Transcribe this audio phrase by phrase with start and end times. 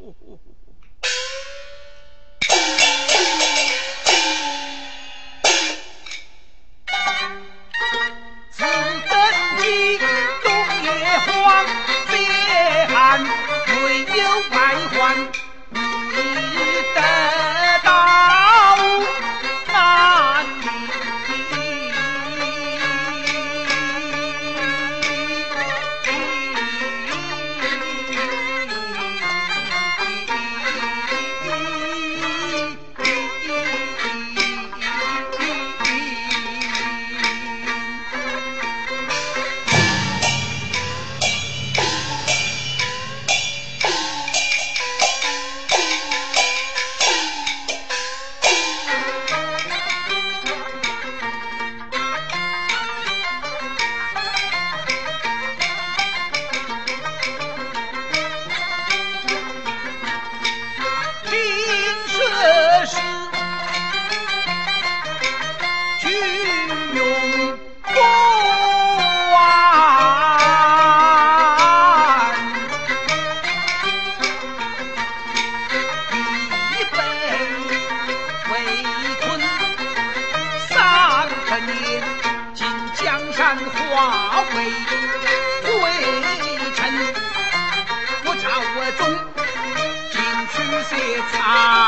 [0.00, 0.16] Oh,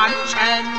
[0.01, 0.70] 凡尘。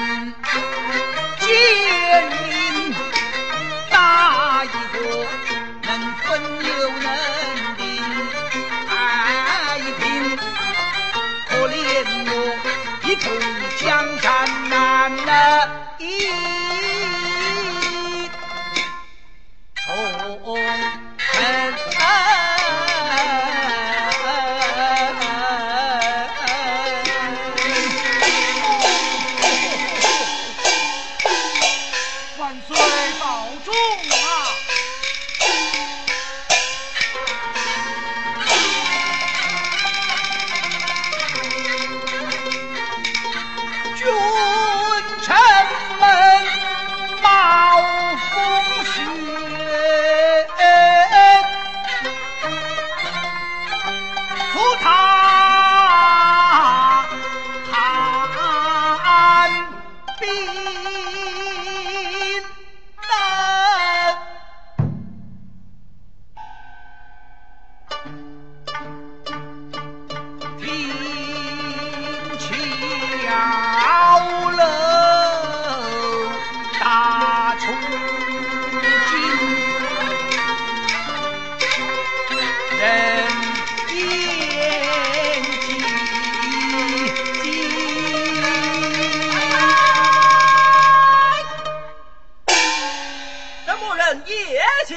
[94.26, 94.96] 也请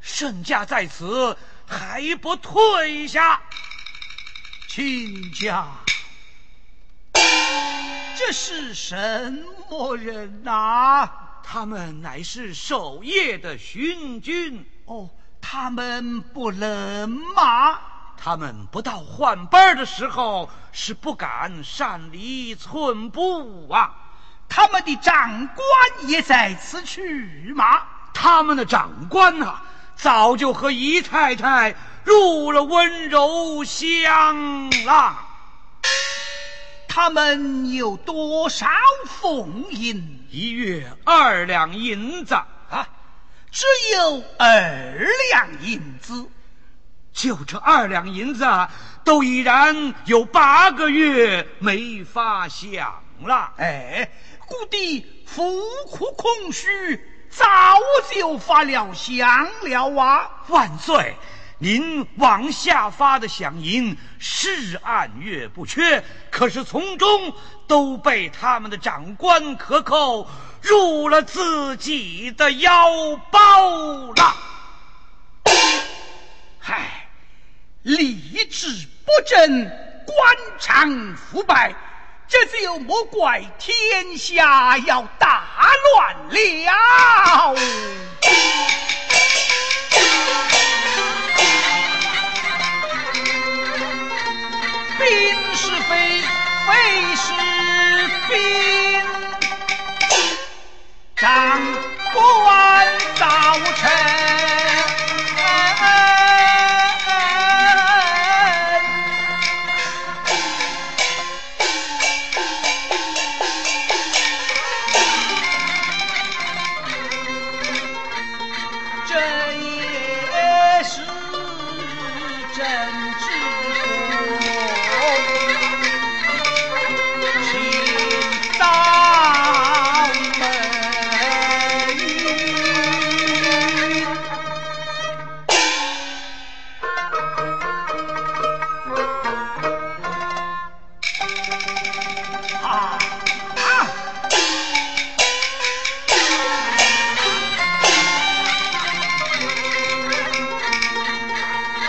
[0.00, 1.36] 圣驾在此
[1.66, 3.40] 还不退下，
[4.68, 5.66] 亲家，
[8.16, 11.08] 这是什么人呐？
[11.42, 14.64] 他们乃是守夜的巡军。
[14.84, 15.08] 哦，
[15.40, 17.78] 他们不冷吗？
[18.16, 23.96] 他们不到换班的时候，是不敢擅离寸步啊。
[24.48, 27.82] 他们的长官也在此去吗？
[28.12, 29.60] 他们的长官呐。
[29.96, 31.74] 早就和姨太太
[32.04, 35.18] 入了温柔乡了。
[36.88, 38.66] 他们有多少
[39.06, 40.26] 俸银？
[40.30, 42.88] 一月二两银子啊，
[43.50, 46.30] 只有二两银子。
[47.12, 48.46] 就这二两银子，
[49.04, 53.52] 都已然有八个月没发响了。
[53.58, 54.10] 哎，
[54.46, 55.60] 故地府
[55.90, 57.09] 库空虚。
[57.30, 57.46] 早
[58.12, 60.28] 就发了降了啊！
[60.48, 61.16] 万岁，
[61.58, 67.32] 您往下发的饷银是按月不缺，可是从中
[67.66, 70.28] 都被他们的长官克扣
[70.60, 74.36] 入了自己的腰包了。
[76.58, 77.08] 嗨，
[77.84, 79.64] 吏治不正，
[80.04, 81.74] 官场腐败。
[82.30, 85.42] 这就莫怪天下要大
[85.96, 87.89] 乱了。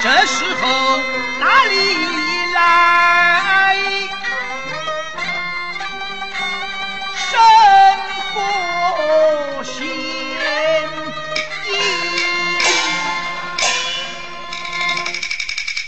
[0.03, 0.97] 这时候，
[1.39, 1.75] 哪里
[2.55, 3.77] 来？
[7.15, 7.39] 身
[8.33, 9.87] 和心。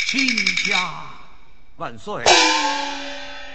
[0.06, 0.78] 亲家
[1.78, 2.24] 万岁，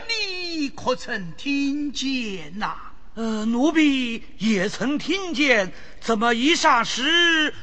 [0.08, 2.74] 你可曾听见呐？
[3.14, 7.54] 呃，奴婢也曾听见，怎么一霎时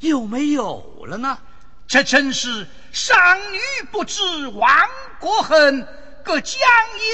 [0.00, 1.38] 又没有了呢？
[1.92, 3.58] 这真是商女
[3.90, 4.66] 不知亡
[5.20, 5.86] 国恨
[6.22, 6.58] 隔江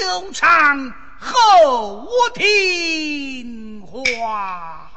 [0.03, 4.89] 犹唱后庭花